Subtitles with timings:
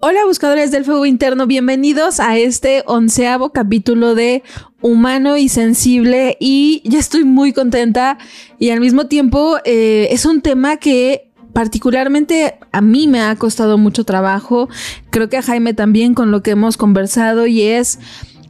[0.00, 4.44] Hola buscadores del fuego interno, bienvenidos a este onceavo capítulo de
[4.80, 8.16] Humano y Sensible y ya estoy muy contenta
[8.60, 13.76] y al mismo tiempo eh, es un tema que particularmente a mí me ha costado
[13.76, 14.68] mucho trabajo,
[15.10, 17.98] creo que a Jaime también con lo que hemos conversado y es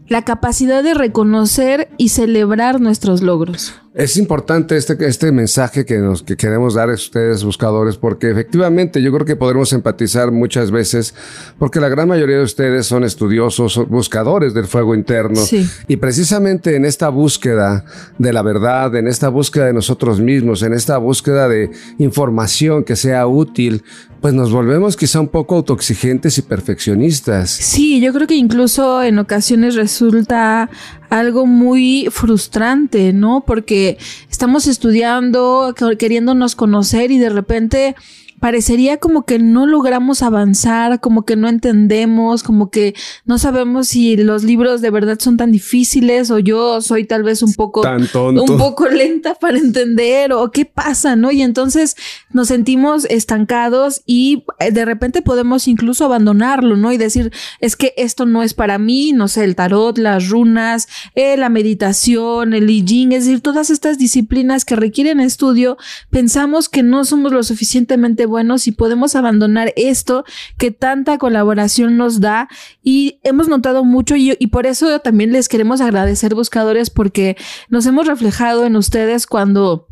[0.07, 3.75] la capacidad de reconocer y celebrar nuestros logros.
[3.99, 9.03] Es importante este, este mensaje que, nos, que queremos dar a ustedes, buscadores, porque efectivamente
[9.03, 11.17] yo creo que podremos empatizar muchas veces,
[11.59, 15.41] porque la gran mayoría de ustedes son estudiosos, buscadores del fuego interno.
[15.89, 17.85] Y precisamente en esta búsqueda
[18.19, 22.95] de la verdad, en esta búsqueda de nosotros mismos, en esta búsqueda de información que
[22.95, 23.83] sea útil,
[24.21, 27.51] pues nos volvemos quizá un poco autoexigentes y perfeccionistas.
[27.51, 30.71] Sí, yo creo que incluso en ocasiones resulta
[31.11, 33.45] algo muy frustrante, ¿no?
[33.47, 33.99] Porque
[34.31, 37.97] estamos estudiando, queriéndonos conocer y de repente
[38.41, 44.17] parecería como que no logramos avanzar, como que no entendemos, como que no sabemos si
[44.17, 48.59] los libros de verdad son tan difíciles o yo soy tal vez un poco un
[48.59, 51.31] poco lenta para entender o qué pasa, ¿no?
[51.31, 51.97] Y entonces
[52.33, 56.93] nos sentimos estancados y eh, de repente podemos incluso abandonarlo, ¿no?
[56.93, 60.89] Y decir, es que esto no es para mí, no sé, el tarot, las runas,
[61.15, 65.77] eh, la meditación, el I Ching, es decir, todas estas disciplinas que requieren estudio,
[66.11, 70.25] pensamos que no somos lo suficientemente buenos y podemos abandonar esto
[70.57, 72.49] que tanta colaboración nos da
[72.83, 77.37] y hemos notado mucho y, y por eso también les queremos agradecer buscadores porque
[77.69, 79.89] nos hemos reflejado en ustedes cuando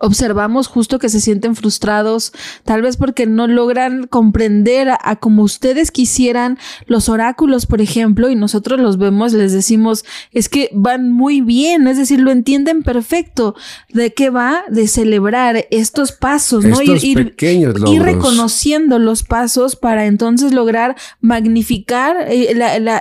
[0.00, 2.32] observamos justo que se sienten frustrados,
[2.64, 8.34] tal vez porque no logran comprender a, como ustedes quisieran los oráculos, por ejemplo, y
[8.34, 13.54] nosotros los vemos, les decimos, es que van muy bien, es decir, lo entienden perfecto.
[13.92, 14.64] ¿De qué va?
[14.68, 16.80] De celebrar estos pasos, ¿no?
[16.82, 22.54] Ir, pequeños ir, reconociendo los pasos para entonces lograr magnificar eh,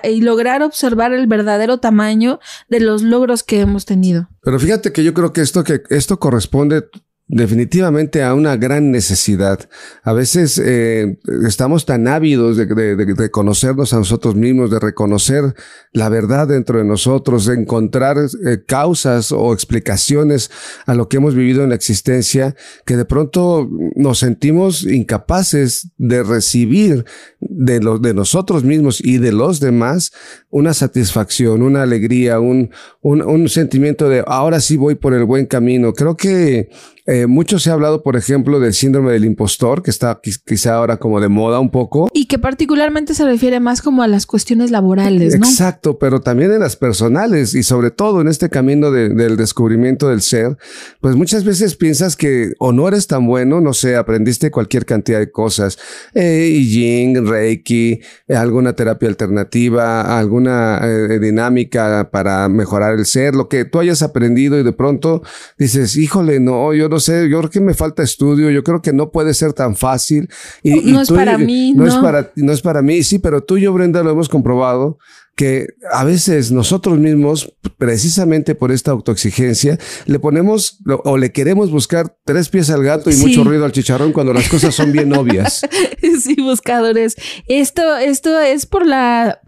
[0.04, 2.40] y lograr observar el verdadero tamaño
[2.70, 4.30] de los logros que hemos tenido.
[4.42, 6.90] Pero fíjate que yo creo que esto, que esto corresponde
[7.32, 9.70] definitivamente a una gran necesidad.
[10.04, 15.56] A veces eh, estamos tan ávidos de, de, conocernos a nosotros mismos, de reconocer
[15.94, 20.52] la verdad dentro de nosotros, de encontrar eh, causas o explicaciones
[20.86, 22.54] a lo que hemos vivido en la existencia,
[22.86, 27.06] que de pronto nos sentimos incapaces de recibir
[27.40, 27.80] de,
[28.14, 30.12] nosotros mismos y de los demás
[30.50, 32.72] una satisfacción, una alegría, un,
[33.02, 35.94] un sentimiento de ahora sí voy por el buen camino.
[35.94, 36.70] Creo que
[37.12, 40.96] eh, mucho se ha hablado, por ejemplo, del síndrome del impostor, que está quizá ahora
[40.96, 42.10] como de moda un poco.
[42.14, 45.46] Y que particularmente se refiere más como a las cuestiones laborales, ¿no?
[45.46, 50.22] Exacto, pero también en las personales y sobre todo en este camino del descubrimiento del
[50.22, 50.58] ser,
[51.02, 55.20] pues muchas veces piensas que o no eres tan bueno, no sé, aprendiste cualquier cantidad
[55.20, 55.78] de cosas,
[56.14, 63.66] eh, Reiki, eh, alguna terapia alternativa, alguna eh, dinámica para mejorar el ser, lo que
[63.66, 65.24] tú hayas aprendido y de pronto
[65.58, 68.94] dices, híjole, no, yo no sé, yo creo que me falta estudio, yo creo que
[68.94, 70.30] no puede ser tan fácil.
[70.64, 73.58] Y, no es para mí, no, Es para, no es para mí, sí, pero tú
[73.58, 74.98] y yo, Brenda, lo hemos comprobado
[75.36, 82.16] que a veces nosotros mismos, precisamente por esta autoexigencia, le ponemos o le queremos buscar
[82.26, 85.62] tres pies al gato y mucho ruido al chicharrón cuando las cosas son bien obvias.
[86.22, 87.16] sí, buscadores.
[87.48, 89.42] Esto, esto es por la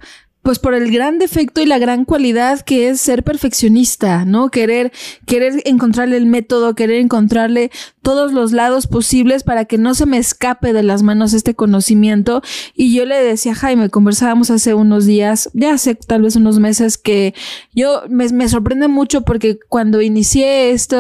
[0.44, 4.50] pues por el gran defecto y la gran cualidad que es ser perfeccionista, ¿no?
[4.50, 4.92] Querer,
[5.26, 7.72] querer encontrarle el método, querer encontrarle
[8.04, 12.44] todos los lados posibles para que no se me escape de las manos este conocimiento.
[12.76, 16.60] Y yo le decía a Jaime, conversábamos hace unos días, ya hace tal vez unos
[16.60, 17.34] meses, que
[17.74, 20.98] yo me, sorprende mucho porque cuando inicié este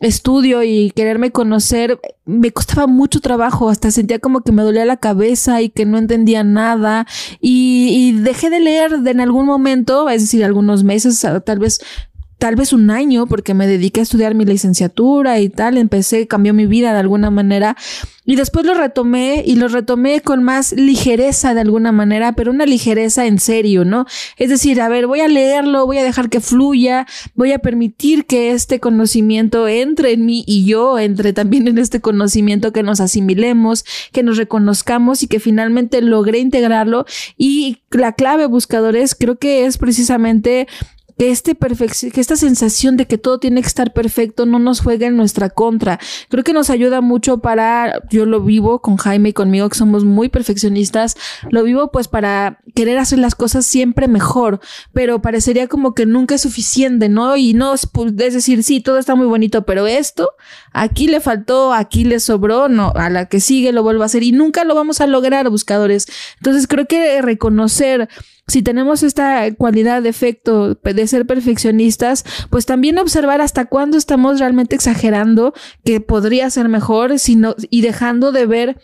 [0.00, 4.96] estudio y quererme conocer, me costaba mucho trabajo, hasta sentía como que me dolía la
[4.96, 7.06] cabeza y que no entendía nada.
[7.40, 11.80] Y, y dejé de leer de en algún momento, es decir, algunos meses, tal vez
[12.38, 16.54] tal vez un año porque me dediqué a estudiar mi licenciatura y tal, empecé, cambió
[16.54, 17.76] mi vida de alguna manera
[18.28, 22.66] y después lo retomé y lo retomé con más ligereza de alguna manera, pero una
[22.66, 24.04] ligereza en serio, ¿no?
[24.36, 28.26] Es decir, a ver, voy a leerlo, voy a dejar que fluya, voy a permitir
[28.26, 33.00] que este conocimiento entre en mí y yo entre también en este conocimiento, que nos
[33.00, 37.06] asimilemos, que nos reconozcamos y que finalmente logré integrarlo.
[37.38, 40.66] Y la clave, buscadores, creo que es precisamente
[41.18, 45.06] que, este que esta sensación de que todo tiene que estar perfecto no nos juegue
[45.06, 45.98] en nuestra contra.
[46.28, 50.04] Creo que nos ayuda mucho para, yo lo vivo con Jaime y conmigo, que somos
[50.04, 51.16] muy perfeccionistas,
[51.50, 54.60] lo vivo pues para querer hacer las cosas siempre mejor,
[54.92, 57.36] pero parecería como que nunca es suficiente, ¿no?
[57.36, 60.30] Y no, pues, es decir, sí, todo está muy bonito, pero esto,
[60.72, 64.22] aquí le faltó, aquí le sobró, no, a la que sigue lo vuelvo a hacer
[64.22, 66.06] y nunca lo vamos a lograr, buscadores.
[66.36, 68.08] Entonces creo que reconocer
[68.48, 74.40] si tenemos esta cualidad de efecto de ser perfeccionistas, pues también observar hasta cuándo estamos
[74.40, 75.52] realmente exagerando
[75.84, 78.80] que podría ser mejor sino, y dejando de ver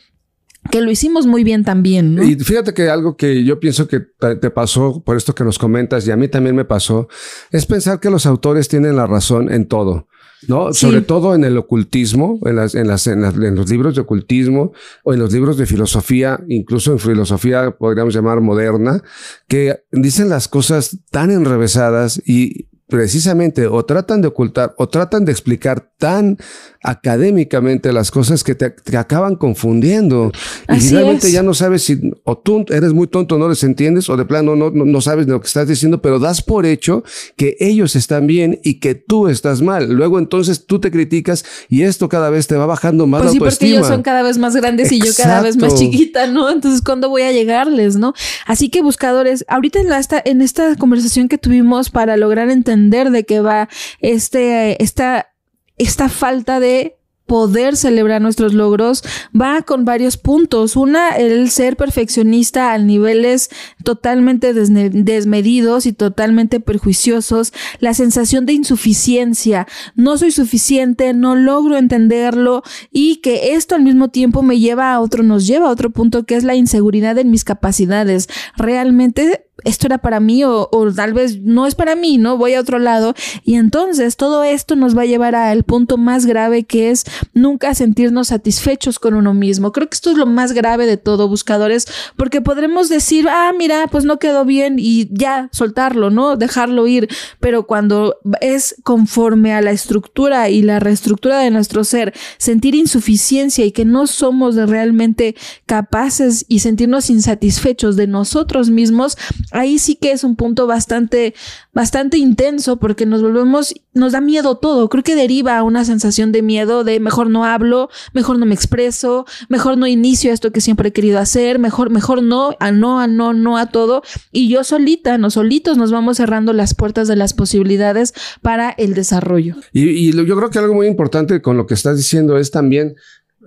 [0.71, 2.19] que lo hicimos muy bien también.
[2.23, 6.07] Y fíjate que algo que yo pienso que te pasó por esto que nos comentas
[6.07, 7.09] y a mí también me pasó,
[7.51, 10.09] es pensar que los autores tienen la razón en todo.
[10.49, 10.73] ¿No?
[10.73, 15.13] Sobre todo en el ocultismo, en, las, en, las, en, los libros de ocultismo o
[15.13, 19.03] en los libros de filosofía, incluso en filosofía podríamos llamar moderna,
[19.49, 25.33] que dicen las cosas tan enrevesadas y precisamente o tratan de ocultar o tratan de
[25.33, 26.37] explicar tan
[26.83, 30.31] académicamente las cosas que te, acaban confundiendo.
[30.69, 34.19] y finalmente ya no sabes si o tú eres muy tonto, no les entiendes, o
[34.19, 37.05] de plano no, no, sabes de lo que estás diciendo, pero das por hecho
[37.37, 39.91] que ellos están bien y que tú estás mal.
[39.91, 43.39] Luego entonces tú te criticas y esto cada vez te va bajando más pues sí,
[43.39, 46.51] porque ellos son cada vez más grandes y yo cada vez más chiquita, ¿no?
[46.51, 48.13] Entonces, ¿cuándo voy a llegarles, no?
[48.47, 53.25] Así que buscadores, ahorita en, la, en esta conversación que tuvimos para lograr entender de
[53.25, 53.69] qué va
[54.01, 55.29] este, esta
[55.77, 59.03] esta falta de poder celebrar nuestros logros
[59.35, 60.77] va con varios puntos.
[60.77, 63.49] Una, el ser perfeccionista a niveles
[63.83, 67.53] totalmente desmedidos y totalmente perjuiciosos.
[67.81, 69.67] La sensación de insuficiencia.
[69.95, 72.63] No soy suficiente, no logro entenderlo
[72.93, 76.25] y que esto al mismo tiempo me lleva a otro, nos lleva a otro punto
[76.25, 78.29] que es la inseguridad en mis capacidades.
[78.57, 82.37] Realmente esto era para mí o, tal vez no es para mí, ¿no?
[82.37, 83.15] Voy a otro lado.
[83.45, 87.75] Y entonces todo esto nos va a llevar al punto más grave que es nunca
[87.75, 89.73] sentirnos satisfechos con uno mismo.
[89.73, 91.87] Creo que esto es lo más grave de todo, buscadores,
[92.17, 96.37] porque podremos decir, ah, mira, pues no quedó bien y ya soltarlo, ¿no?
[96.37, 97.09] Dejarlo ir.
[97.41, 103.65] Pero cuando es conforme a la estructura y la reestructura de nuestro ser, sentir insuficiencia
[103.65, 105.37] y que no somos realmente
[105.67, 109.17] capaces y sentirnos insatisfechos de nosotros mismos,
[109.51, 111.35] ahí sí que es un punto bastante,
[111.73, 114.89] bastante intenso porque nos volvemos, nos da miedo todo.
[114.89, 118.55] Creo que deriva a una sensación de miedo de mejor no hablo, mejor no me
[118.55, 123.01] expreso, mejor no inicio esto que siempre he querido hacer, mejor, mejor no, a no,
[123.01, 124.03] a no, no a todo.
[124.33, 128.95] Y yo solita, no solitos nos vamos cerrando las puertas de las posibilidades para el
[128.95, 129.57] desarrollo.
[129.73, 132.95] Y, yo creo que algo muy importante con lo que estás diciendo es también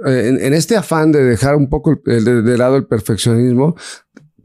[0.05, 3.75] eh, en, este afán de dejar un poco de, lado el perfeccionismo,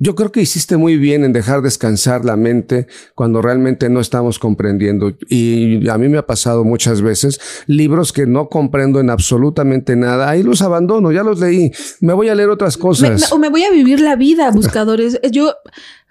[0.03, 4.41] yo creo que hiciste muy bien en dejar descansar la mente cuando realmente no estamos
[4.41, 5.13] comprendiendo.
[5.29, 10.29] Y a mí me ha pasado muchas veces libros que no comprendo en absolutamente nada.
[10.29, 11.71] Ahí los abandono, ya los leí.
[12.01, 13.31] Me voy a leer otras cosas.
[13.31, 15.21] o me voy a vivir la vida, buscadores.
[15.31, 15.55] Yo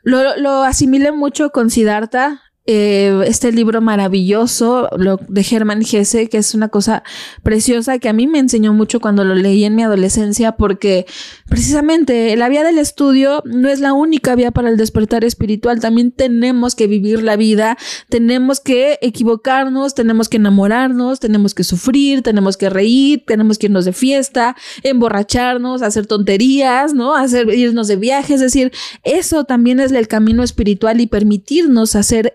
[0.04, 2.40] lo, lo asimilé mucho con Siddhartha.
[2.74, 7.04] Eh, este libro maravilloso lo, de Germán Gese, que es una cosa
[7.44, 11.06] preciosa que a mí me enseñó mucho cuando lo leí en mi adolescencia, porque
[11.50, 16.14] precisamente la vía del estudio no es la única vía para el despertar espiritual, también
[16.14, 17.78] tenemos que vivir la vida,
[18.08, 23.84] tenemos que equivocarnos, tenemos que enamorarnos, tenemos que sufrir, tenemos que reír, tenemos que irnos
[23.84, 27.16] de fiesta, emborracharnos, hacer tonterías, ¿no?
[27.16, 28.72] Hacer irnos de viaje, es decir,
[29.04, 32.34] eso también es el camino espiritual y permitirnos hacer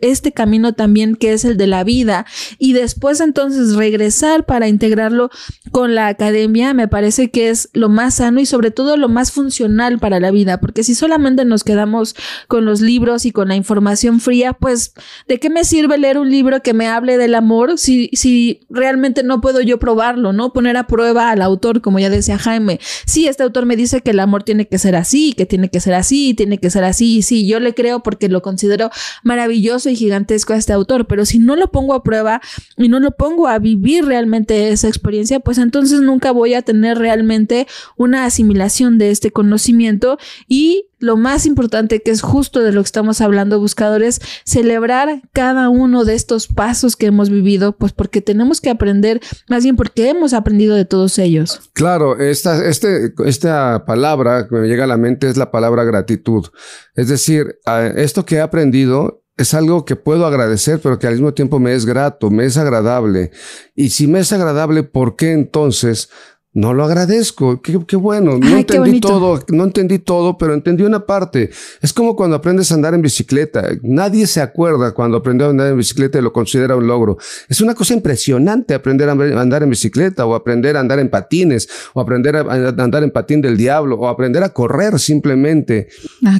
[0.00, 2.26] este camino también que es el de la vida
[2.58, 5.30] y después entonces regresar para integrarlo
[5.72, 9.32] con la academia me parece que es lo más sano y sobre todo lo más
[9.32, 12.14] funcional para la vida, porque si solamente nos quedamos
[12.48, 14.94] con los libros y con la información fría, pues
[15.28, 19.22] ¿de qué me sirve leer un libro que me hable del amor si, si realmente
[19.22, 20.52] no puedo yo probarlo, ¿no?
[20.52, 22.80] Poner a prueba al autor, como ya decía Jaime.
[23.04, 25.80] Sí, este autor me dice que el amor tiene que ser así, que tiene que
[25.80, 28.90] ser así, tiene que ser así, y sí, yo le creo porque lo considero
[29.22, 32.40] maravilloso maravilloso y gigantesco a este autor, pero si no lo pongo a prueba
[32.76, 36.98] y no lo pongo a vivir realmente esa experiencia, pues entonces nunca voy a tener
[36.98, 42.80] realmente una asimilación de este conocimiento y lo más importante que es justo de lo
[42.80, 48.22] que estamos hablando, buscadores, celebrar cada uno de estos pasos que hemos vivido, pues porque
[48.22, 51.70] tenemos que aprender, más bien porque hemos aprendido de todos ellos.
[51.74, 56.46] Claro, esta, este, esta palabra que me llega a la mente es la palabra gratitud.
[56.94, 57.58] Es decir,
[57.94, 61.74] esto que he aprendido es algo que puedo agradecer, pero que al mismo tiempo me
[61.74, 63.32] es grato, me es agradable.
[63.74, 66.08] Y si me es agradable, ¿por qué entonces
[66.56, 67.60] no lo agradezco.
[67.60, 68.38] Qué, bueno.
[68.38, 71.50] No entendí todo, no entendí todo, pero entendí una parte.
[71.82, 73.68] Es como cuando aprendes a andar en bicicleta.
[73.82, 77.18] Nadie se acuerda cuando aprendió a andar en bicicleta y lo considera un logro.
[77.50, 81.68] Es una cosa impresionante aprender a andar en bicicleta o aprender a andar en patines
[81.92, 85.88] o aprender a andar en patín del diablo o aprender a correr simplemente.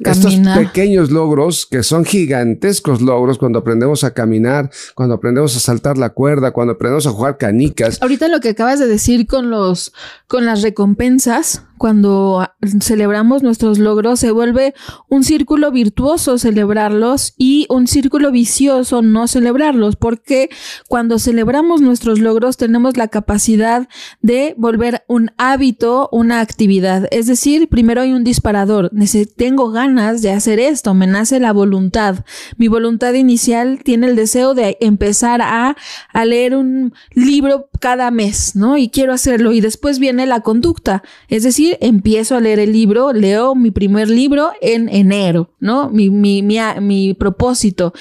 [0.03, 5.99] Estos pequeños logros que son gigantescos logros cuando aprendemos a caminar, cuando aprendemos a saltar
[5.99, 8.01] la cuerda, cuando aprendemos a jugar canicas.
[8.01, 9.93] Ahorita lo que acabas de decir con los
[10.27, 12.47] con las recompensas, cuando
[12.81, 14.75] celebramos nuestros logros, se vuelve
[15.09, 20.51] un círculo virtuoso celebrarlos y un círculo vicioso no celebrarlos, porque
[20.89, 23.89] cuando celebramos nuestros logros tenemos la capacidad
[24.23, 27.09] de volver un hábito, una actividad.
[27.11, 28.91] Es decir, primero hay un disparador,
[29.37, 32.25] tengo ganas de hacer esto, me nace la voluntad.
[32.57, 35.77] Mi voluntad inicial tiene el deseo de empezar a,
[36.13, 38.77] a leer un libro cada mes, ¿no?
[38.77, 39.53] Y quiero hacerlo.
[39.53, 44.09] Y después viene la conducta, es decir, empiezo a leer el libro, leo mi primer
[44.09, 45.91] libro en enero, ¿no?
[45.91, 47.93] Mi, mi, mi, mi propósito.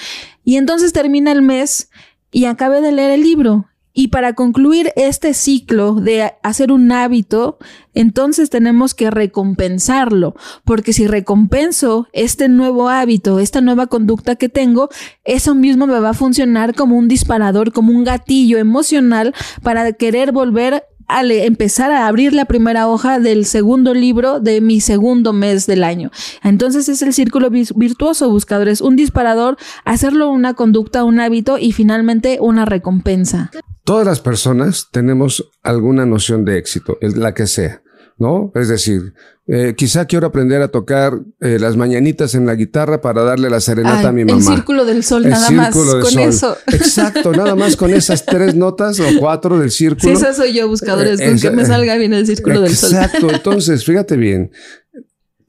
[0.44, 1.90] Y entonces termina el mes
[2.30, 3.66] y acabé de leer el libro.
[3.98, 7.56] Y para concluir este ciclo de hacer un hábito,
[7.94, 14.90] entonces tenemos que recompensarlo, porque si recompenso este nuevo hábito, esta nueva conducta que tengo,
[15.24, 20.30] eso mismo me va a funcionar como un disparador, como un gatillo emocional para querer
[20.30, 25.66] volver al empezar a abrir la primera hoja del segundo libro de mi segundo mes
[25.66, 26.10] del año.
[26.42, 32.38] Entonces es el círculo virtuoso, buscadores, un disparador, hacerlo una conducta, un hábito y finalmente
[32.40, 33.50] una recompensa.
[33.84, 37.82] Todas las personas tenemos alguna noción de éxito, la que sea.
[38.18, 38.50] ¿No?
[38.54, 39.12] Es decir,
[39.46, 43.60] eh, quizá quiero aprender a tocar eh, las mañanitas en la guitarra para darle la
[43.60, 44.38] serenata a mi mamá.
[44.38, 46.56] El círculo del sol, nada más con eso.
[46.66, 50.16] Exacto, nada más con esas tres notas o cuatro del círculo.
[50.16, 52.92] Sí, esa soy yo, buscadores, con que me salga bien el círculo del sol.
[52.92, 54.50] Exacto, entonces, fíjate bien,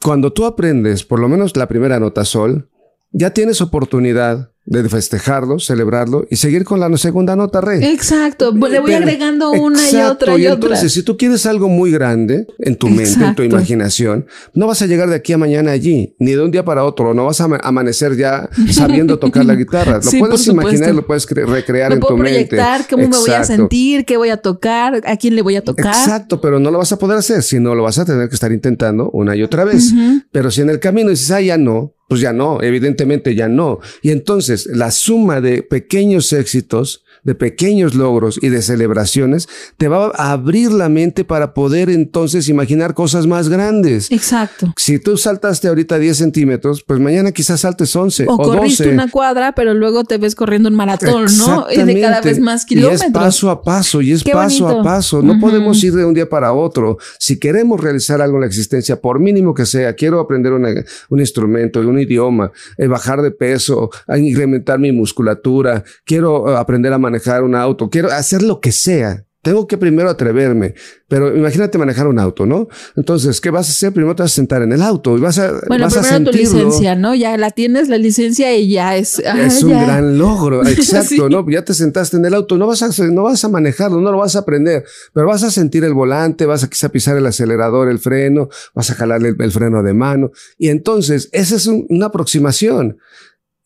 [0.03, 2.69] cuando tú aprendes por lo menos la primera nota sol,
[3.11, 7.89] ya tienes oportunidad de festejarlo, celebrarlo y seguir con la segunda nota re.
[7.89, 11.89] Exacto, le voy agregando una y otra y, y entonces, si tú quieres algo muy
[11.89, 15.71] grande en tu mente, en tu imaginación, no vas a llegar de aquí a mañana
[15.71, 19.55] allí, ni de un día para otro, no vas a amanecer ya sabiendo tocar la
[19.55, 20.01] guitarra.
[20.03, 22.93] Lo puedes imaginar, lo puedes recrear en tu proyectar mente.
[22.93, 25.95] cómo me voy a sentir, qué voy a tocar, a quién le voy a tocar.
[25.95, 28.51] Exacto, pero no lo vas a poder hacer, sino lo vas a tener que estar
[28.51, 29.93] intentando una y otra vez.
[30.33, 33.79] Pero si en el camino dices, ah, ya no, pues ya no, evidentemente ya no.
[34.01, 40.13] Y entonces la suma de pequeños éxitos de pequeños logros y de celebraciones, te va
[40.15, 44.09] a abrir la mente para poder entonces imaginar cosas más grandes.
[44.11, 44.73] Exacto.
[44.77, 49.11] Si tú saltaste ahorita 10 centímetros, pues mañana quizás saltes 11 o, o corriste una
[49.11, 51.67] cuadra, pero luego te ves corriendo un maratón, ¿no?
[51.69, 53.01] Y de cada vez más kilómetros.
[53.01, 55.21] Y es paso a paso, y es paso a paso.
[55.21, 56.97] No podemos ir de un día para otro.
[57.19, 61.81] Si queremos realizar algo en la existencia, por mínimo que sea, quiero aprender un instrumento,
[61.81, 67.55] un idioma, eh, bajar de peso, incrementar mi musculatura, quiero eh, aprender a manejar un
[67.55, 69.27] auto, quiero hacer lo que sea.
[69.47, 70.73] Tengo que primero atreverme,
[71.07, 72.67] pero imagínate manejar un auto, ¿no?
[72.97, 73.93] Entonces, ¿qué vas a hacer?
[73.93, 76.31] Primero te vas a sentar en el auto y vas a Bueno, vas primero a
[76.31, 77.15] tu licencia, ¿no?
[77.15, 81.49] Ya la tienes la licencia y ya es ah, es un gran logro, exacto, ¿no?
[81.49, 84.17] Ya te sentaste en el auto, no vas a no vas a manejarlo, no lo
[84.17, 84.83] vas a aprender,
[85.13, 88.89] pero vas a sentir el volante, vas a quizá pisar el acelerador, el freno, vas
[88.89, 92.97] a jalar el, freno de mano y entonces esa es una aproximación.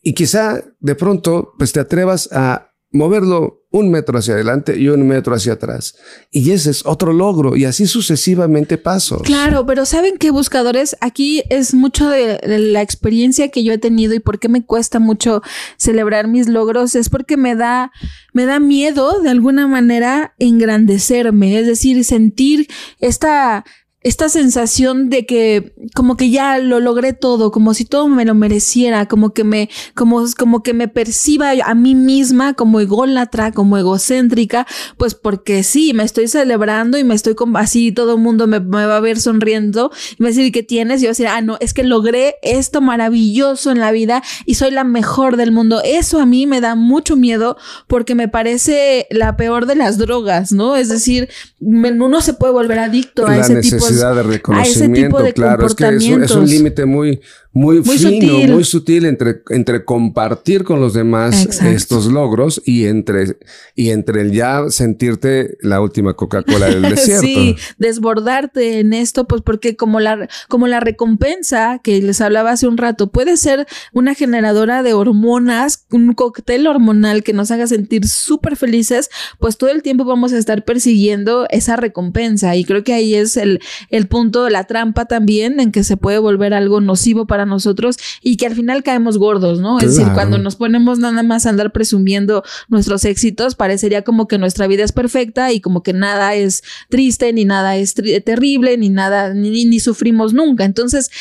[0.03, 5.07] Y quizá de pronto pues te atrevas a moverlo un metro hacia adelante y un
[5.07, 5.95] metro hacia atrás.
[6.29, 9.21] Y ese es otro logro y así sucesivamente pasos.
[9.21, 10.98] Claro, pero ¿saben qué buscadores?
[11.00, 15.00] Aquí es mucho de, la experiencia que yo he tenido y por qué me cuesta
[15.00, 15.41] mucho
[15.77, 17.91] celebrar mis logros es porque me da
[18.33, 22.67] me da miedo de alguna manera engrandecerme, es decir, sentir
[23.00, 23.63] esta
[24.03, 28.34] esta sensación de que como que ya lo logré todo, como si todo me lo
[28.34, 33.77] mereciera, como que me, como, como que me perciba a mí misma como ególatra, como
[33.77, 34.65] egocéntrica,
[34.98, 38.58] pues porque sí, me estoy celebrando y me estoy como así, todo el mundo me,
[38.58, 41.01] va a ver sonriendo y me va a decir, ¿qué tienes?
[41.01, 44.72] Y yo decir, ah, no, es que logré esto maravilloso en la vida y soy
[44.72, 45.79] la mejor del mundo.
[45.84, 47.55] Eso a mí me da mucho miedo
[47.86, 50.75] porque me parece la peor de las drogas, ¿no?
[50.75, 51.29] Es decir,
[51.60, 56.31] uno se puede volver adicto a ese tipo de de reconocimiento, claro, es que es,
[56.31, 57.21] un límite muy,
[57.53, 63.38] muy, fino, muy sutil entre, entre compartir con los demás estos logros y entre,
[63.75, 67.25] y entre el ya sentirte la última Coca-Cola del desierto.
[67.25, 72.67] sí, desbordarte en esto, pues porque como la, como la recompensa que les hablaba hace
[72.67, 78.08] un rato puede ser una generadora de hormonas, un cóctel hormonal que nos haga sentir
[78.08, 82.55] súper felices, pues todo el tiempo vamos a estar persiguiendo esa recompensa.
[82.55, 86.17] Y creo que ahí es el, el punto, la trampa también en que se puede
[86.17, 89.79] volver algo nocivo para nosotros y que al final caemos gordos, ¿no?
[89.79, 94.38] Es decir, cuando nos ponemos nada más a andar presumiendo nuestros éxitos, parecería como que
[94.38, 98.89] nuestra vida es perfecta y como que nada es triste, ni nada es terrible, ni
[98.89, 100.65] nada, ni, ni sufrimos nunca.
[100.65, 101.12] Entonces,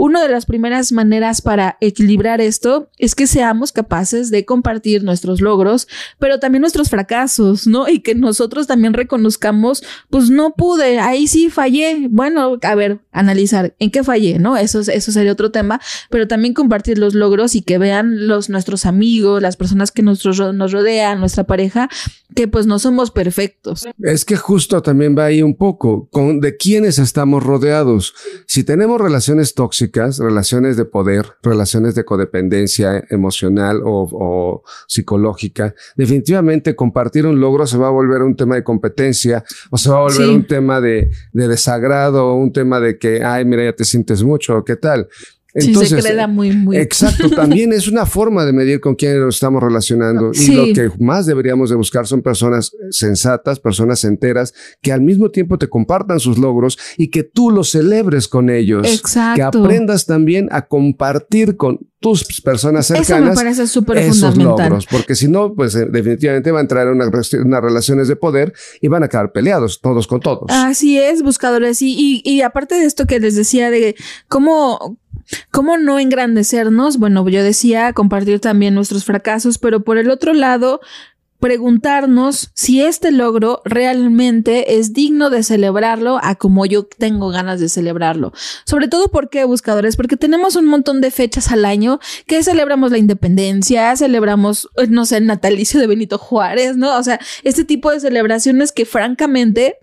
[0.00, 5.42] una de las primeras maneras para equilibrar esto es que seamos capaces de compartir nuestros
[5.42, 5.88] logros,
[6.18, 7.86] pero también nuestros fracasos, ¿no?
[7.86, 12.08] Y que nosotros también reconozcamos, pues no pude, ahí sí fallé.
[12.08, 14.56] Bueno, a ver, analizar en qué fallé, ¿no?
[14.56, 18.86] Eso, eso sería otro tema, pero también compartir los logros y que vean los nuestros
[18.86, 21.90] amigos, las personas que nos, nos rodean, nuestra pareja,
[22.34, 23.86] que pues no somos perfectos.
[24.02, 28.14] Es que justo también va ahí un poco con de quiénes estamos rodeados.
[28.46, 37.26] Si tenemos relaciones tóxicas, relaciones de poder, relaciones de codependencia emocional o, psicológica, definitivamente compartir
[37.26, 40.28] un logro se va a volver un tema de competencia o se va a volver
[40.28, 44.64] un tema de, de desagrado, un tema de que, ay, mira, ya te sientes mucho,
[44.64, 45.08] ¿qué tal?
[45.54, 46.76] Entonces, se muy, muy.
[46.76, 50.30] Exacto, también es una forma de medir con quién nos estamos relacionando.
[50.32, 55.30] Y lo que más deberíamos de buscar son personas sensatas, personas enteras, que al mismo
[55.30, 58.86] tiempo te compartan sus logros y que tú los celebres con ellos.
[58.86, 59.36] Exacto.
[59.36, 63.10] Que aprendas también a compartir con tus personas cercanas.
[63.10, 64.70] Eso me parece súper fundamental.
[64.70, 68.54] Logros, porque si no, pues eh, definitivamente va a entrar en unas relaciones de poder
[68.80, 70.46] y van a quedar peleados todos con todos.
[70.48, 71.82] Así es, buscadores.
[71.82, 73.94] Y, y, y aparte de esto que les decía de
[74.28, 74.98] cómo
[75.50, 76.98] ¿Cómo no engrandecernos?
[76.98, 80.80] Bueno, yo decía compartir también nuestros fracasos, pero por el otro lado,
[81.40, 87.68] preguntarnos si este logro realmente es digno de celebrarlo a como yo tengo ganas de
[87.68, 88.32] celebrarlo.
[88.64, 92.98] Sobre todo porque, buscadores, porque tenemos un montón de fechas al año que celebramos la
[92.98, 96.96] independencia, celebramos, no sé, el natalicio de Benito Juárez, ¿no?
[96.96, 99.78] O sea, este tipo de celebraciones que francamente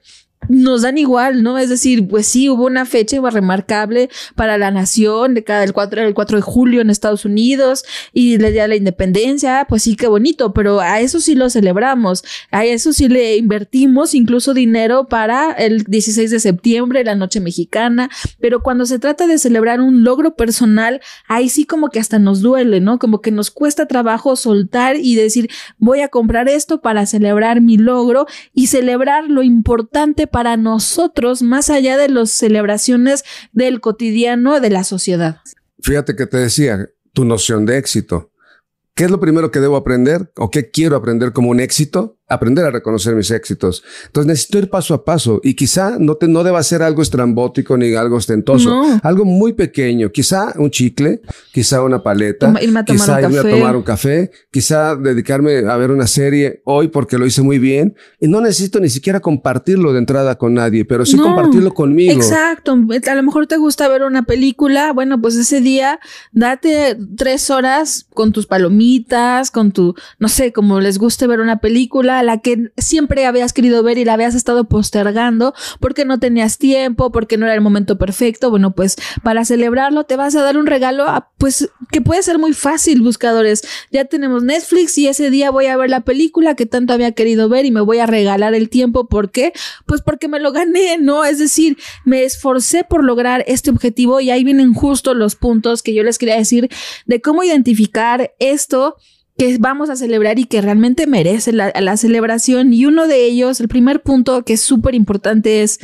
[0.49, 1.57] nos dan igual, ¿no?
[1.57, 6.03] Es decir, pues sí, hubo una fecha remarcable para la nación de cada el 4,
[6.03, 10.07] el 4 de julio en Estados Unidos y el día la independencia, pues sí, qué
[10.07, 15.51] bonito, pero a eso sí lo celebramos, a eso sí le invertimos incluso dinero para
[15.51, 20.35] el 16 de septiembre, la noche mexicana, pero cuando se trata de celebrar un logro
[20.35, 22.99] personal, ahí sí como que hasta nos duele, ¿no?
[22.99, 27.77] Como que nos cuesta trabajo soltar y decir, voy a comprar esto para celebrar mi
[27.77, 34.69] logro y celebrar lo importante para nosotros más allá de las celebraciones del cotidiano de
[34.69, 35.41] la sociedad.
[35.81, 38.31] Fíjate que te decía, tu noción de éxito.
[38.97, 42.17] ¿Qué es lo primero que debo aprender o qué quiero aprender como un éxito?
[42.27, 43.83] aprender a reconocer mis éxitos.
[44.07, 47.77] Entonces necesito ir paso a paso y quizá no, te, no deba ser algo estrambótico
[47.77, 51.21] ni algo ostentoso, algo muy pequeño, quizá un chicle,
[51.53, 52.53] quizá una paleta,
[52.85, 56.61] quizá irme a tomar un café, quizá dedicarme a ver una serie.
[56.65, 60.53] Hoy porque lo hice muy bien y no necesito ni siquiera compartirlo de entrada con
[60.53, 62.11] nadie, pero sí compartirlo conmigo.
[62.13, 65.99] Exacto, a lo mejor te gusta ver una película, bueno, pues ese día
[66.33, 68.86] date tres horas con tus palomitas,
[69.51, 73.83] con tu, no sé, como les guste ver una película, la que siempre habías querido
[73.83, 77.97] ver y la habías estado postergando porque no tenías tiempo, porque no era el momento
[77.97, 78.49] perfecto.
[78.49, 81.05] Bueno, pues para celebrarlo te vas a dar un regalo,
[81.37, 83.61] pues que puede ser muy fácil, buscadores.
[83.91, 87.49] Ya tenemos Netflix y ese día voy a ver la película que tanto había querido
[87.49, 89.07] ver y me voy a regalar el tiempo.
[89.07, 89.53] ¿Por qué?
[89.85, 91.23] Pues porque me lo gané, ¿no?
[91.23, 95.93] Es decir, me esforcé por lograr este objetivo y ahí vienen justo los puntos que
[95.93, 96.69] yo les quería decir
[97.05, 98.76] de cómo identificar esto
[99.37, 102.73] que vamos a celebrar y que realmente merece la, celebración.
[102.73, 105.79] Y uno de ellos, el primer punto que es súper importante es,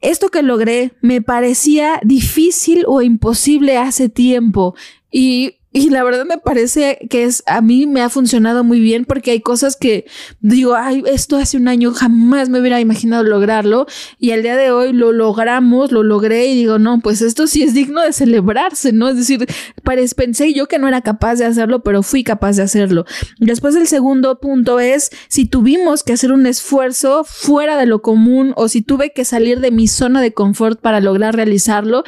[0.00, 4.74] esto que logré me parecía difícil o imposible hace tiempo.
[5.10, 9.04] Y y la verdad me parece que es, a mí me ha funcionado muy bien
[9.04, 10.04] porque hay cosas que
[10.40, 13.86] digo, ay, esto hace un año jamás me hubiera imaginado lograrlo
[14.18, 17.62] y al día de hoy lo logramos, lo logré y digo, no, pues esto sí
[17.62, 19.10] es digno de celebrarse, ¿no?
[19.10, 19.46] Es decir,
[20.16, 23.04] pensé yo que no era capaz de hacerlo, pero fui capaz de hacerlo.
[23.38, 28.54] Después el segundo punto es si tuvimos que hacer un esfuerzo fuera de lo común
[28.56, 32.02] o si tuve que salir de mi zona de confort para lograr realizarlo.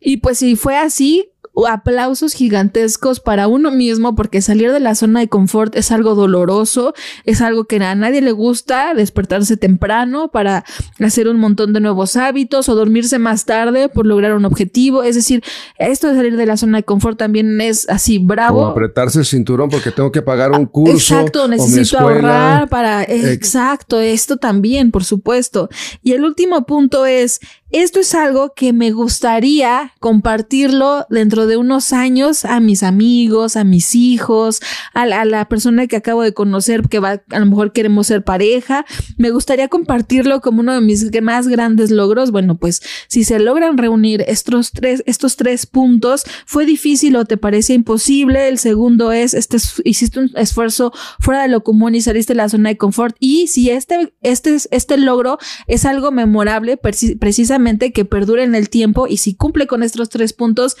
[0.00, 1.31] Y pues si fue así,
[1.68, 6.94] aplausos gigantescos para uno mismo porque salir de la zona de confort es algo doloroso,
[7.24, 10.64] es algo que a nadie le gusta, despertarse temprano para
[10.98, 15.02] hacer un montón de nuevos hábitos o dormirse más tarde por lograr un objetivo.
[15.02, 15.42] Es decir,
[15.78, 18.60] esto de salir de la zona de confort también es así bravo.
[18.60, 20.94] Como apretarse el cinturón porque tengo que pagar un curso.
[20.94, 23.02] Exacto, necesito ahorrar para...
[23.02, 25.68] Exacto, esto también, por supuesto.
[26.02, 27.40] Y el último punto es
[27.72, 33.64] esto es algo que me gustaría compartirlo dentro de unos años a mis amigos, a
[33.64, 34.60] mis hijos,
[34.92, 38.84] a la, persona que acabo de conocer que va, a lo mejor queremos ser pareja.
[39.16, 42.30] Me gustaría compartirlo como uno de mis más grandes logros.
[42.30, 47.38] Bueno, pues si se logran reunir estos tres, estos tres puntos, fue difícil o te
[47.38, 48.48] parecía imposible.
[48.48, 52.48] El segundo es, este, hiciste un esfuerzo fuera de lo común y saliste de la
[52.48, 53.16] zona de confort.
[53.18, 57.61] Y si este, este, este logro es algo memorable, precisamente
[57.92, 60.76] que perdure en el tiempo y si cumple con estos tres puntos,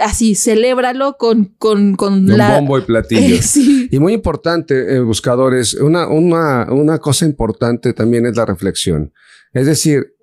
[0.00, 2.56] así, celébralo con, con, con la...
[2.56, 3.36] bombo y platillo.
[3.90, 9.12] Y muy importante, eh, buscadores, una, una, una cosa importante también es la reflexión.
[9.52, 10.14] Es decir,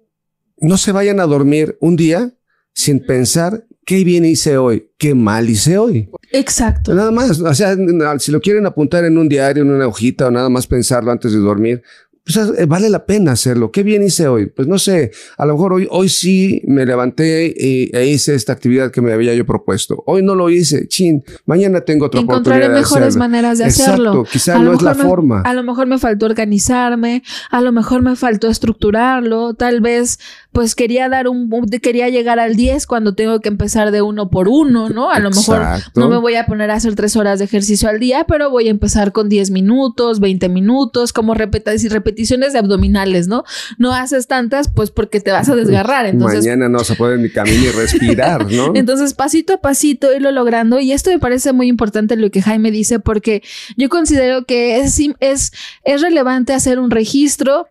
[0.58, 2.34] no se vayan a dormir un día
[2.74, 6.10] sin pensar qué bien hice hoy, qué mal hice hoy.
[6.32, 6.94] Exacto.
[6.94, 7.76] Nada más, o sea,
[8.20, 11.32] si lo quieren apuntar en un diario, en una hojita o nada más pensarlo antes
[11.32, 11.84] de dormir,
[12.26, 13.72] pues vale la pena hacerlo.
[13.72, 14.48] ¿Qué bien hice hoy?
[14.48, 18.54] Pues no sé, a lo mejor hoy, hoy sí me levanté y, e hice esta
[18.54, 20.04] actividad que me había yo propuesto.
[20.08, 22.82] Hoy no lo hice, chin, mañana tengo otra Encontraré oportunidad.
[22.82, 24.24] mejores maneras de hacerlo.
[24.24, 25.42] Quizá no es la forma.
[25.42, 30.20] A lo mejor me faltó organizarme, a lo mejor me faltó estructurarlo, tal vez
[30.56, 31.50] pues quería dar un,
[31.82, 35.12] quería llegar al 10 cuando tengo que empezar de uno por uno, ¿no?
[35.12, 35.62] A lo mejor
[35.96, 38.70] no me voy a poner a hacer tres horas de ejercicio al día, pero voy
[38.70, 43.44] a empezar con 10 minutos, 20 minutos, como repeticiones de abdominales, ¿no?
[43.78, 46.06] No haces tantas, pues porque te vas a desgarrar.
[46.06, 48.72] Entonces, Mañana no se puede ni caminar ni respirar, ¿no?
[48.76, 50.80] Entonces, pasito a pasito irlo logrando.
[50.80, 53.44] Y esto me parece muy importante lo que Jaime dice, porque
[53.76, 55.52] yo considero que es, es,
[55.84, 57.68] es relevante hacer un registro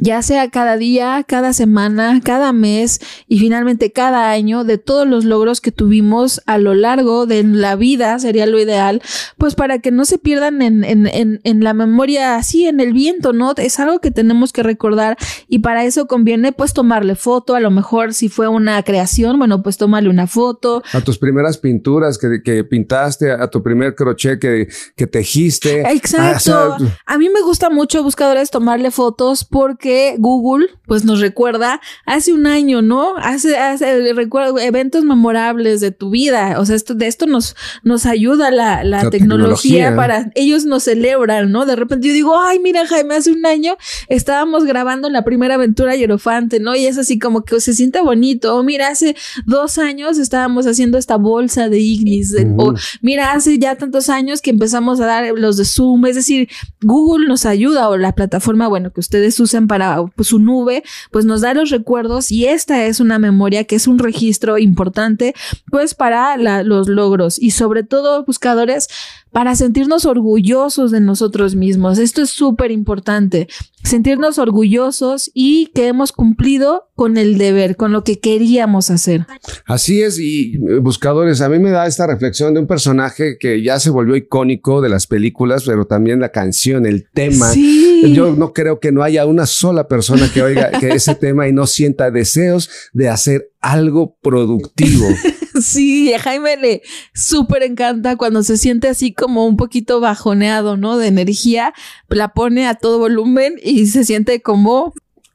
[0.00, 5.24] ya sea cada día, cada semana, cada mes y finalmente cada año de todos los
[5.24, 9.02] logros que tuvimos a lo largo de la vida, sería lo ideal,
[9.38, 12.92] pues para que no se pierdan en, en, en, en la memoria así, en el
[12.92, 13.54] viento, ¿no?
[13.56, 15.16] Es algo que tenemos que recordar
[15.48, 19.62] y para eso conviene pues tomarle foto, a lo mejor si fue una creación, bueno,
[19.62, 20.82] pues tomarle una foto.
[20.92, 25.80] A tus primeras pinturas que, que pintaste, a tu primer crochet que, que tejiste.
[25.90, 26.76] Exacto.
[26.78, 31.80] Ah, a mí me gusta mucho, buscadores, tomarle fotos porque que Google pues nos recuerda
[32.06, 33.16] hace un año, ¿no?
[33.18, 36.56] Hace, hace recuerdo eventos memorables de tu vida.
[36.58, 41.52] O sea, esto, de esto nos, nos ayuda la, la, tecnología, para ellos nos celebran,
[41.52, 41.66] ¿no?
[41.66, 43.76] De repente yo digo, ay, mira, Jaime, hace un año
[44.08, 46.74] estábamos grabando la primera aventura Hierofante, ¿no?
[46.74, 48.56] Y es así como que se siente bonito.
[48.56, 49.14] O mira, hace
[49.46, 52.34] dos años estábamos haciendo esta bolsa de Ignis.
[52.56, 56.06] O mira, hace ya tantos años que empezamos a dar los de Zoom.
[56.06, 56.48] Es decir,
[56.82, 61.24] Google nos ayuda o la plataforma, bueno, que ustedes usan para pues, su nube, pues
[61.24, 65.34] nos da los recuerdos y esta es una memoria que es un registro importante
[65.70, 68.88] pues para los logros y sobre todo buscadores
[69.32, 71.98] para sentirnos orgullosos de nosotros mismos.
[71.98, 73.48] Esto es súper importante,
[73.82, 79.26] sentirnos orgullosos y que hemos cumplido con el deber, con lo que queríamos hacer.
[79.66, 83.62] Así es, y eh, buscadores, a mí me da esta reflexión de un personaje que
[83.62, 87.52] ya se volvió icónico de las películas, pero también la canción, el tema.
[87.54, 91.52] Yo no creo que no haya una sola persona que oiga que ese tema y
[91.52, 95.06] no sienta deseos de hacer algo productivo.
[95.62, 96.82] Sí, a Jaime le
[97.14, 100.96] súper encanta cuando se siente así como un poquito bajoneado, ¿no?
[100.98, 101.74] De energía,
[102.08, 104.94] la pone a todo volumen y se siente como...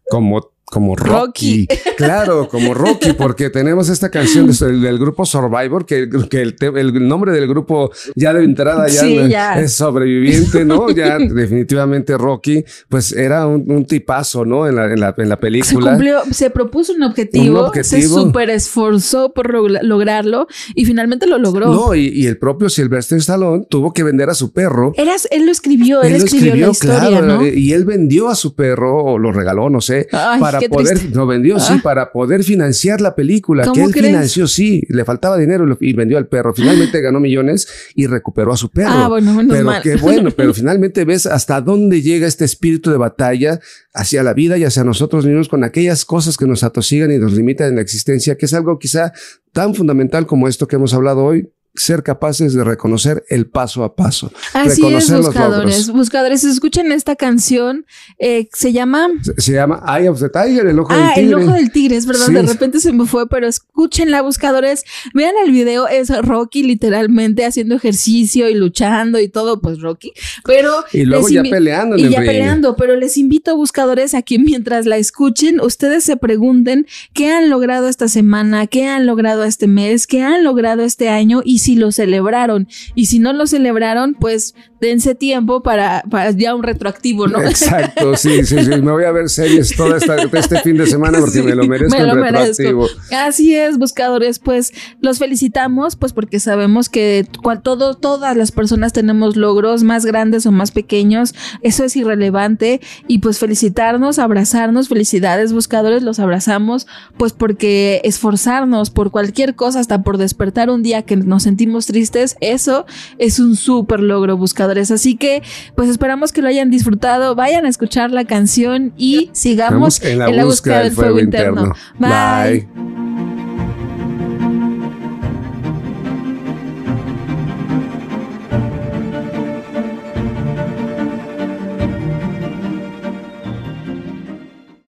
[0.10, 1.68] Como como Rocky.
[1.96, 7.48] Claro, como Rocky, porque tenemos esta canción del, grupo Survivor, que, que el, nombre del
[7.48, 10.90] grupo ya de entrada ya, es sobreviviente, ¿no?
[10.96, 14.68] Ya definitivamente Rocky, pues era un, tipazo, ¿no?
[14.68, 15.70] En la, en la, en la película.
[15.70, 21.72] Se, cumplió, se propuso un objetivo, se súper esforzó por lograrlo y finalmente lo logró.
[21.72, 24.94] No, y, el propio Sylvester Stallone tuvo que vender a su perro.
[24.96, 27.46] Eras, él lo escribió, él, escribió, la historia, ¿no?
[27.46, 31.60] Y él vendió a su perro, o lo regaló, no sé, para poder, lo vendió,
[31.60, 31.82] sí, ah.
[31.84, 36.28] para poder financiar la película, que él financió, sí, le faltaba dinero y vendió al
[36.28, 36.54] perro.
[36.54, 38.92] Finalmente ganó millones y recuperó a su perro.
[38.92, 43.60] Ah, bueno, pero qué bueno, pero finalmente ves hasta dónde llega este espíritu de batalla
[43.94, 47.34] hacia la vida y hacia nosotros mismos con aquellas cosas que nos atosigan y nos
[47.34, 49.14] limitan en la existencia, que es algo quizá
[49.52, 53.96] tan fundamental como esto que hemos hablado hoy, ser capaces de reconocer el paso a
[53.96, 54.32] paso.
[54.54, 55.90] Así es, buscadores.
[55.90, 57.86] Buscadores, escuchen esta canción.
[58.20, 59.08] Eh, se llama.
[59.38, 61.28] Se, llama Eye of the Tiger, el ojo del tigre.
[61.28, 62.28] El ojo del tigre, es verdad.
[62.28, 64.84] De repente se me fue, pero escúchenla, buscadores.
[65.14, 70.14] Vean el video, es Rocky literalmente haciendo ejercicio y luchando y todo, pues Rocky.
[70.46, 70.84] Pero.
[70.92, 71.98] Y luego ya peleando.
[71.98, 76.86] y ya peleando, pero les invito, buscadores, a que mientras la escuchen, ustedes se pregunten
[77.14, 81.42] qué han logrado esta semana, qué han logrado este mes, qué han logrado este año
[81.44, 82.68] y si lo celebraron.
[82.94, 87.42] Y si no lo celebraron, pues dense tiempo para, para ya un retroactivo, ¿no?
[87.42, 88.82] Exacto, sí, sí, sí.
[88.82, 92.06] Me voy a ver series todo este fin de semana porque me lo merezco me
[92.06, 92.88] lo retroactivo.
[93.12, 97.26] Así es, buscadores, pues los felicitamos, pues porque sabemos que
[97.64, 101.34] todo, todas las personas tenemos logros más grandes o más pequeños.
[101.62, 102.82] Eso es irrelevante.
[103.08, 110.04] Y pues felicitarnos, abrazarnos, felicidades, buscadores, los abrazamos, pues porque esforzarnos por cualquier cosa, hasta
[110.04, 111.53] por despertar un día que nos sentimos
[111.86, 112.86] tristes, eso
[113.18, 114.92] es un súper logro, buscadores.
[114.92, 115.42] Así que,
[115.76, 117.36] pues esperamos que lo hayan disfrutado.
[117.36, 121.74] Vayan a escuchar la canción y sigamos en la, búsqueda, del fuego, interno.
[122.00, 123.33] Bye.